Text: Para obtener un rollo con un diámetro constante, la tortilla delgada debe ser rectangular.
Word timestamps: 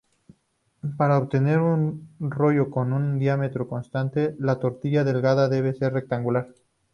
Para 0.97 1.19
obtener 1.19 1.59
un 1.59 2.09
rollo 2.19 2.71
con 2.71 2.91
un 2.91 3.19
diámetro 3.19 3.67
constante, 3.67 4.35
la 4.39 4.57
tortilla 4.57 5.03
delgada 5.03 5.47
debe 5.47 5.75
ser 5.75 5.93
rectangular. 5.93 6.55